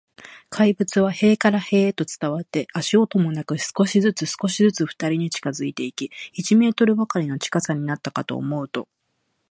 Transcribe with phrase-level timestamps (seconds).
[0.49, 8.87] 怪物は塀から塀へと伝わって、足音もなく、少しずつ、少しずつ、ふたりに近づいていき、一メートルばかりの近さになったかと思うと、